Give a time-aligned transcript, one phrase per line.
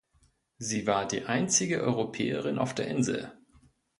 [0.57, 3.37] Sie war die einzige Europäerin auf der Insel.